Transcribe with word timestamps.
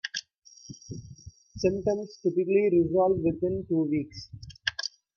Symptoms 1.57 2.17
typically 2.23 2.69
resolve 2.73 3.19
within 3.23 3.67
two 3.69 3.83
weeks. 3.87 4.31